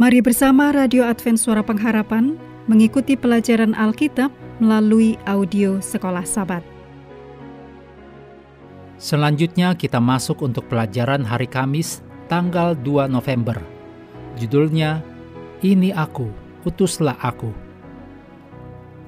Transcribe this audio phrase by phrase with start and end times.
[0.00, 2.34] Mari bersama Radio Advent Suara Pengharapan
[2.66, 6.79] mengikuti pelajaran Alkitab melalui audio Sekolah Sabat.
[9.00, 13.56] Selanjutnya kita masuk untuk pelajaran hari Kamis tanggal 2 November.
[14.36, 15.00] Judulnya,
[15.64, 16.28] Ini Aku,
[16.68, 17.48] Utuslah Aku.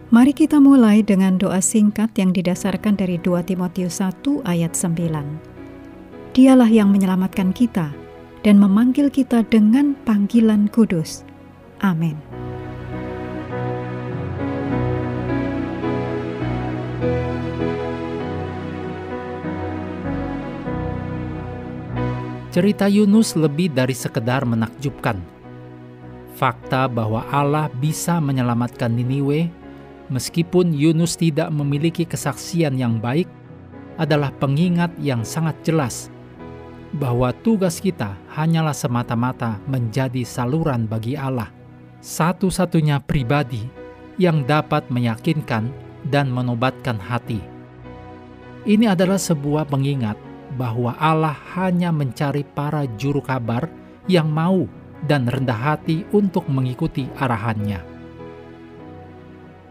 [0.09, 6.33] Mari kita mulai dengan doa singkat yang didasarkan dari 2 Timotius 1 ayat 9.
[6.33, 7.93] Dialah yang menyelamatkan kita
[8.41, 11.21] dan memanggil kita dengan panggilan kudus.
[11.85, 12.17] Amin.
[22.53, 25.17] Cerita Yunus lebih dari sekedar menakjubkan.
[26.37, 29.49] Fakta bahwa Allah bisa menyelamatkan Niniwe,
[30.13, 33.25] meskipun Yunus tidak memiliki kesaksian yang baik,
[33.97, 36.13] adalah pengingat yang sangat jelas
[36.93, 41.49] bahwa tugas kita hanyalah semata-mata menjadi saluran bagi Allah,
[42.05, 43.65] satu-satunya pribadi
[44.21, 45.73] yang dapat meyakinkan
[46.13, 47.41] dan menobatkan hati.
[48.69, 53.69] Ini adalah sebuah pengingat bahwa Allah hanya mencari para juru kabar
[54.05, 54.69] yang mau
[55.09, 57.81] dan rendah hati untuk mengikuti arahannya.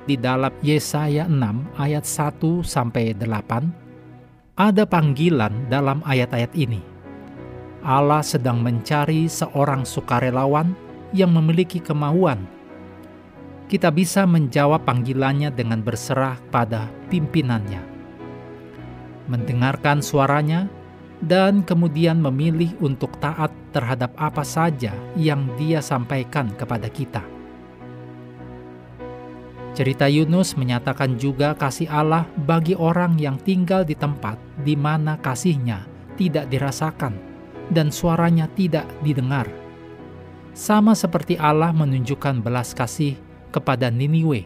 [0.02, 6.82] Di dalam Yesaya 6 ayat 1 sampai 8 ada panggilan dalam ayat-ayat ini.
[7.82, 10.74] Allah sedang mencari seorang sukarelawan
[11.18, 12.46] yang memiliki kemauan.
[13.66, 17.91] Kita bisa menjawab panggilannya dengan berserah pada pimpinannya
[19.32, 20.68] mendengarkan suaranya,
[21.24, 27.24] dan kemudian memilih untuk taat terhadap apa saja yang Dia sampaikan kepada kita.
[29.72, 34.36] Cerita Yunus menyatakan juga kasih Allah bagi orang yang tinggal di tempat
[34.68, 35.88] di mana kasihnya
[36.20, 37.16] tidak dirasakan
[37.72, 39.48] dan suaranya tidak didengar.
[40.52, 43.16] Sama seperti Allah menunjukkan belas kasih
[43.56, 44.44] kepada Niniwe,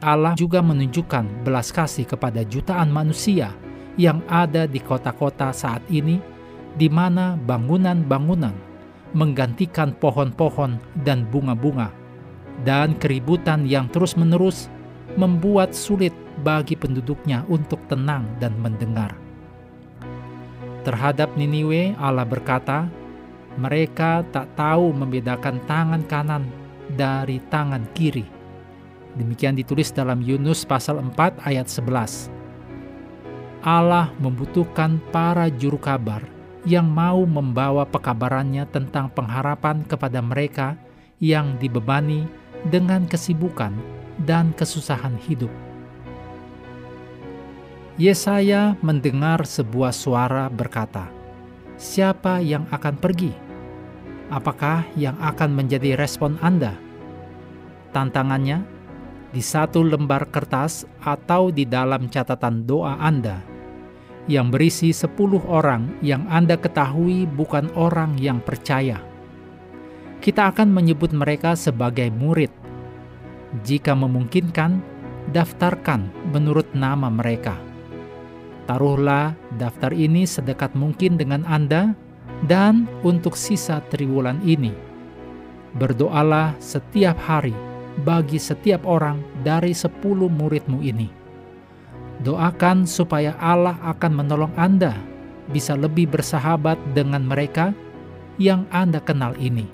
[0.00, 3.52] Allah juga menunjukkan belas kasih kepada jutaan manusia
[3.94, 6.18] yang ada di kota-kota saat ini,
[6.74, 8.54] di mana bangunan-bangunan
[9.14, 11.94] menggantikan pohon-pohon dan bunga-bunga,
[12.66, 14.66] dan keributan yang terus-menerus
[15.14, 16.10] membuat sulit
[16.42, 19.14] bagi penduduknya untuk tenang dan mendengar.
[20.82, 22.90] Terhadap Niniwe, Allah berkata,
[23.56, 26.44] "Mereka tak tahu membedakan tangan kanan
[26.98, 28.26] dari tangan kiri."
[29.14, 32.43] Demikian ditulis dalam Yunus pasal 4 ayat 11.
[33.64, 36.20] Allah membutuhkan para juru kabar
[36.68, 40.76] yang mau membawa pekabarannya tentang pengharapan kepada mereka
[41.16, 42.28] yang dibebani
[42.68, 43.72] dengan kesibukan
[44.20, 45.48] dan kesusahan hidup.
[47.96, 51.08] Yesaya mendengar sebuah suara berkata,
[51.80, 53.32] "Siapa yang akan pergi?
[54.28, 56.76] Apakah yang akan menjadi respon Anda?"
[57.96, 58.60] Tantangannya
[59.32, 63.53] di satu lembar kertas atau di dalam catatan doa Anda
[64.24, 69.00] yang berisi 10 orang yang Anda ketahui bukan orang yang percaya.
[70.24, 72.48] Kita akan menyebut mereka sebagai murid.
[73.60, 74.80] Jika memungkinkan,
[75.36, 77.60] daftarkan menurut nama mereka.
[78.64, 81.92] Taruhlah daftar ini sedekat mungkin dengan Anda
[82.48, 84.72] dan untuk sisa triwulan ini.
[85.76, 87.52] Berdoalah setiap hari
[88.00, 91.23] bagi setiap orang dari sepuluh muridmu ini
[92.24, 94.96] Doakan supaya Allah akan menolong Anda
[95.52, 97.76] bisa lebih bersahabat dengan mereka
[98.40, 99.68] yang Anda kenal ini.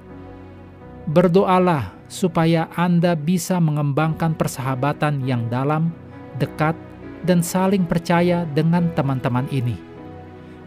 [1.06, 5.94] Berdoalah supaya Anda bisa mengembangkan persahabatan yang dalam,
[6.42, 6.74] dekat,
[7.22, 9.78] dan saling percaya dengan teman-teman ini.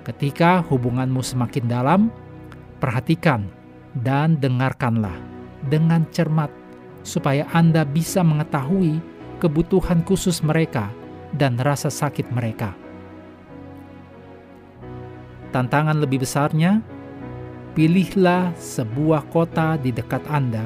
[0.07, 2.07] Ketika hubunganmu semakin dalam,
[2.79, 3.43] perhatikan
[3.91, 5.19] dan dengarkanlah
[5.67, 6.51] dengan cermat,
[7.03, 9.03] supaya Anda bisa mengetahui
[9.43, 10.87] kebutuhan khusus mereka
[11.33, 12.77] dan rasa sakit mereka.
[15.53, 16.81] Tantangan lebih besarnya,
[17.77, 20.65] pilihlah sebuah kota di dekat Anda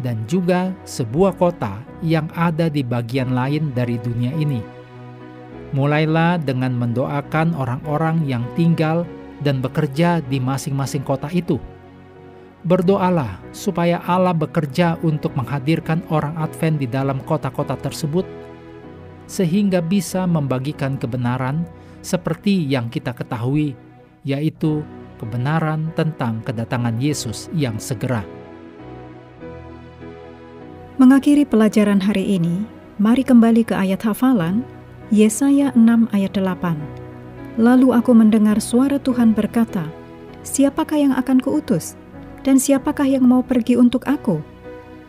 [0.00, 4.64] dan juga sebuah kota yang ada di bagian lain dari dunia ini.
[5.76, 9.04] Mulailah dengan mendoakan orang-orang yang tinggal
[9.42, 11.58] dan bekerja di masing-masing kota itu.
[12.64, 18.24] Berdoalah supaya Allah bekerja untuk menghadirkan orang Advent di dalam kota-kota tersebut
[19.24, 21.64] sehingga bisa membagikan kebenaran
[22.04, 23.72] seperti yang kita ketahui,
[24.24, 24.84] yaitu
[25.16, 28.24] kebenaran tentang kedatangan Yesus yang segera.
[31.00, 32.62] Mengakhiri pelajaran hari ini,
[33.02, 34.62] mari kembali ke ayat hafalan
[35.10, 37.58] Yesaya 6 ayat 8.
[37.58, 39.86] Lalu aku mendengar suara Tuhan berkata,
[40.44, 41.96] Siapakah yang akan kuutus?
[42.44, 44.44] Dan siapakah yang mau pergi untuk aku?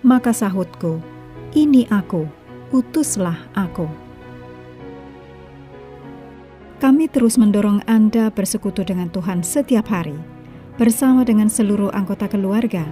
[0.01, 1.03] Maka sahutku,
[1.51, 2.23] Ini aku,
[2.71, 4.04] utuslah aku.
[6.75, 10.15] Kami terus mendorong Anda bersekutu dengan Tuhan setiap hari,
[10.75, 12.83] bersama dengan seluruh anggota keluarga,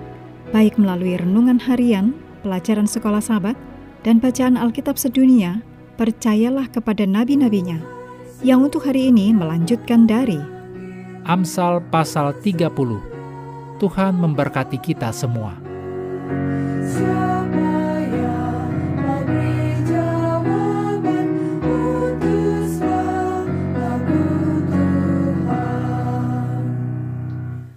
[0.55, 2.15] baik melalui renungan harian,
[2.47, 3.59] pelajaran sekolah sahabat,
[4.07, 5.59] dan bacaan Alkitab sedunia,
[5.99, 7.79] percayalah kepada nabi-nabinya,
[8.39, 10.39] yang untuk hari ini melanjutkan dari
[11.23, 12.67] Amsal pasal 30.
[13.79, 15.62] Tuhan memberkati kita semua.